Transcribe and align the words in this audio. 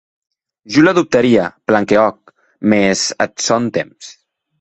Jo 0.77 0.83
l’adoptaria, 0.85 1.43
plan 1.71 1.85
que 1.91 1.99
òc, 2.05 2.33
mès 2.73 3.05
ath 3.27 3.45
sòn 3.49 3.69
temps. 3.77 4.09